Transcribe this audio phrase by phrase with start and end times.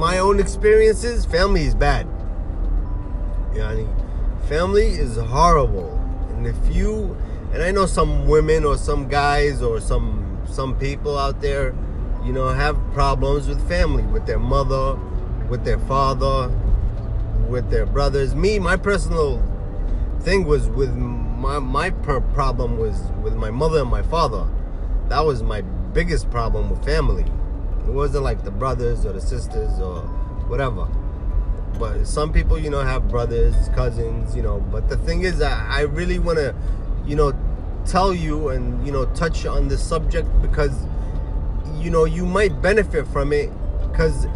[0.00, 2.06] my own experiences, family is bad.
[3.52, 3.86] Yani,
[4.48, 5.94] family is horrible.
[6.30, 7.14] And if you,
[7.52, 11.74] and I know some women or some guys or some some people out there,
[12.24, 14.98] you know, have problems with family, with their mother,
[15.50, 16.48] with their father,
[17.46, 18.34] with their brothers.
[18.34, 19.36] Me, my personal
[20.20, 24.48] thing was with my my problem was with my mother and my father.
[25.10, 25.60] That was my
[25.92, 27.26] biggest problem with family.
[27.90, 30.02] It wasn't like the brothers or the sisters or
[30.48, 30.86] whatever.
[31.78, 34.60] But some people, you know, have brothers, cousins, you know.
[34.60, 36.54] But the thing is, I, I really want to,
[37.06, 37.32] you know,
[37.86, 40.86] tell you and you know touch on this subject because
[41.78, 43.50] you know you might benefit from it
[43.88, 44.26] because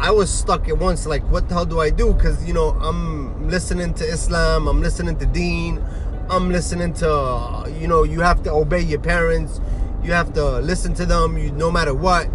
[0.00, 2.70] I was stuck at once like what the hell do I do because you know
[2.80, 5.84] I'm listening to Islam I'm listening to Deen
[6.30, 9.60] I'm listening to you know you have to obey your parents
[10.02, 12.28] you have to listen to them you no matter what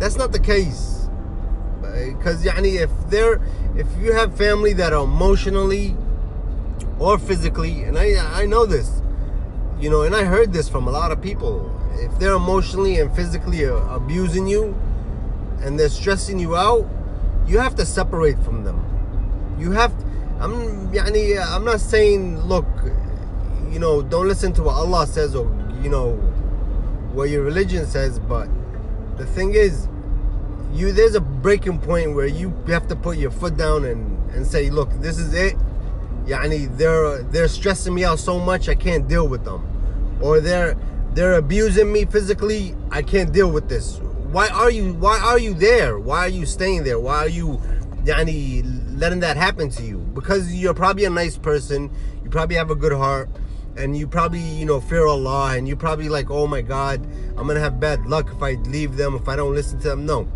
[0.00, 1.08] that's not the case.
[1.82, 3.38] Because yani, if they're
[3.76, 5.94] if you have family that are emotionally
[6.98, 9.02] or physically, and I I know this,
[9.78, 11.70] you know, and I heard this from a lot of people.
[11.96, 14.74] If they're emotionally and physically abusing you,
[15.60, 16.88] and they're stressing you out,
[17.46, 18.78] you have to separate from them.
[19.58, 19.96] You have.
[19.98, 20.04] To,
[20.40, 22.66] I'm yani, I'm not saying look,
[23.70, 25.44] you know, don't listen to what Allah says or
[25.82, 26.14] you know
[27.12, 28.48] what your religion says, but
[29.20, 29.86] the thing is
[30.72, 34.46] you there's a breaking point where you have to put your foot down and, and
[34.46, 35.56] say, look, this is it.
[36.24, 39.66] Yani they're they're stressing me out so much I can't deal with them
[40.20, 40.76] or they're
[41.12, 43.98] they're abusing me physically, I can't deal with this.
[44.30, 45.98] Why are you why are you there?
[45.98, 47.00] Why are you staying there?
[47.00, 47.60] Why are you
[48.04, 48.62] yani
[48.98, 49.98] letting that happen to you?
[49.98, 51.90] Because you're probably a nice person,
[52.22, 53.28] you probably have a good heart,
[53.76, 57.46] and you probably, you know, fear Allah and you probably like, oh my god, I'm
[57.46, 60.06] gonna have bad luck if I leave them, if I don't listen to them.
[60.06, 60.28] No.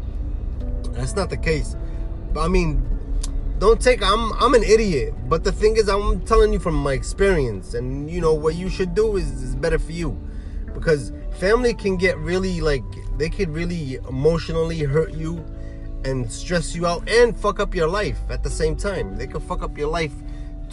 [0.93, 1.77] That's not the case.
[2.33, 2.83] But I mean,
[3.59, 5.15] don't take I'm I'm an idiot.
[5.29, 8.69] But the thing is I'm telling you from my experience and you know what you
[8.69, 10.19] should do is, is better for you.
[10.73, 12.85] Because family can get really like
[13.17, 15.45] they could really emotionally hurt you
[16.05, 19.17] and stress you out and fuck up your life at the same time.
[19.17, 20.13] They could fuck up your life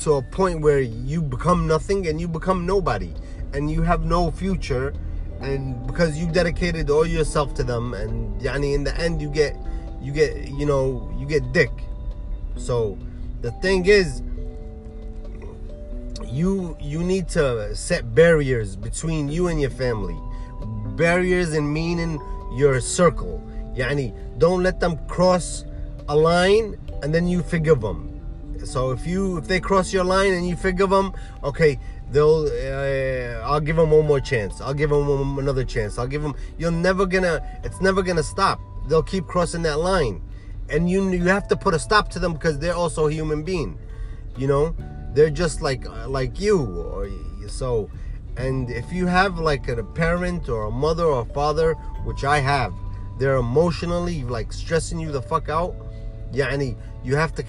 [0.04, 3.14] to a point where you become nothing and you become nobody
[3.54, 4.94] and you have no future
[5.42, 9.56] and because you dedicated all yourself to them and yani in the end you get
[10.02, 11.72] you get you know you get dick
[12.58, 12.98] so
[13.42, 14.22] the thing is,
[16.28, 20.18] you you need to set barriers between you and your family.
[20.96, 22.22] Barriers in meaning
[22.54, 23.42] your circle.
[23.76, 25.66] Yani, don't let them cross
[26.08, 28.11] a line and then you forgive them.
[28.66, 31.14] So if you if they cross your line and you forgive them,
[31.44, 31.80] okay,
[32.12, 34.62] they'll uh, I'll give them one more chance.
[34.62, 35.98] I'll give them another chance.
[35.98, 36.36] I'll give them.
[36.58, 37.42] You're never gonna.
[37.64, 38.60] It's never gonna stop.
[38.88, 40.22] They'll keep crossing that line
[40.72, 43.44] and you you have to put a stop to them because they're also a human
[43.44, 43.78] being
[44.38, 44.74] you know
[45.14, 47.10] they're just like uh, like you or
[47.48, 47.90] so
[48.38, 51.74] and if you have like a parent or a mother or a father
[52.06, 52.74] which i have
[53.20, 55.76] they're emotionally like stressing you the fuck out
[56.32, 57.44] Yeah, yani you have to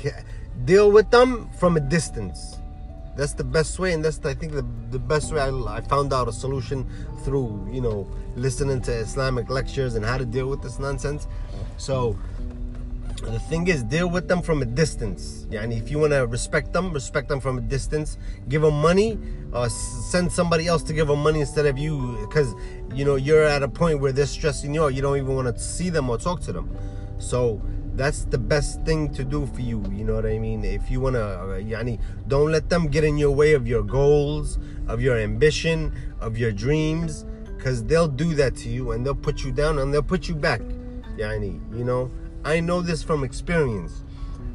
[0.65, 2.59] deal with them from a distance.
[3.17, 6.15] That's the best way and that's i think the, the best way I, I found
[6.15, 6.89] out a solution
[7.25, 11.27] through you know listening to islamic lectures and how to deal with this nonsense.
[11.77, 12.17] So
[13.17, 15.47] the thing is deal with them from a distance.
[15.51, 18.17] Yeah and if you want to respect them respect them from a distance.
[18.49, 19.19] Give them money
[19.53, 22.55] uh, send somebody else to give them money instead of you because
[22.95, 24.95] you know you're at a point where they're stressing you out.
[24.95, 26.75] You don't even want to see them or talk to them.
[27.19, 27.61] So
[27.95, 31.01] that's the best thing to do for you you know what i mean if you
[31.01, 34.59] want to uh, yani don't let them get in your way of your goals
[34.89, 37.27] of your ambition of your dreams
[37.57, 40.35] because they'll do that to you and they'll put you down and they'll put you
[40.35, 40.61] back
[41.17, 42.11] yani you know
[42.45, 44.03] I know this from experience.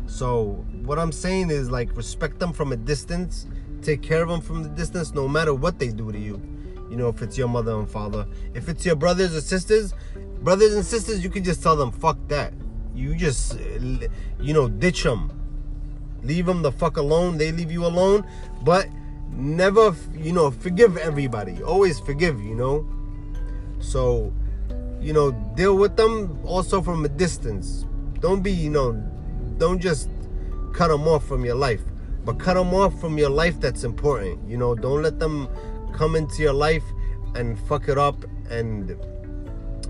[0.07, 3.47] So what I'm saying is like respect them from a distance,
[3.81, 6.41] take care of them from the distance, no matter what they do to you.
[6.89, 9.93] You know, if it's your mother and father, if it's your brothers or sisters,
[10.41, 12.53] brothers and sisters, you can just tell them fuck that.
[12.97, 14.07] You just, uh,
[14.39, 15.31] you know, ditch them,
[16.23, 17.37] leave them the fuck alone.
[17.37, 18.25] They leave you alone,
[18.63, 18.87] but
[19.29, 21.61] never, you know, forgive everybody.
[21.61, 22.41] Always forgive.
[22.41, 22.87] You know,
[23.79, 24.33] so
[24.99, 27.85] you know, deal with them also from a distance.
[28.19, 28.93] Don't be, you know,
[29.57, 30.09] don't just
[30.73, 31.81] cut them off from your life,
[32.25, 34.49] but cut them off from your life that's important.
[34.49, 35.47] You know, don't let them
[35.93, 36.83] come into your life
[37.35, 38.95] and fuck it up and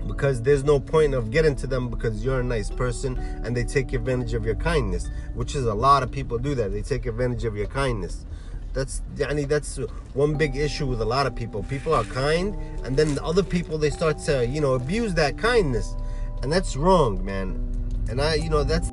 [0.08, 3.62] because there's no point of getting to them because you're a nice person and they
[3.62, 6.72] take advantage of your kindness, which is a lot of people do that.
[6.72, 8.24] They take advantage of your kindness.
[8.72, 9.76] That's yani that's
[10.14, 11.62] one big issue with a lot of people.
[11.62, 15.38] People are kind, and then the other people they start to you know abuse that
[15.38, 15.94] kindness,
[16.42, 17.68] and that's wrong, man.
[18.08, 18.87] and I, you know, that's